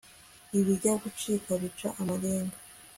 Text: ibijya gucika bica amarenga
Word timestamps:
ibijya 0.57 0.93
gucika 1.03 1.51
bica 1.61 1.89
amarenga 2.01 2.57